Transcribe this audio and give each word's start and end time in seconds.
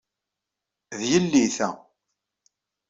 D 0.97 1.01
yelli, 1.11 1.43
ta. 1.55 1.69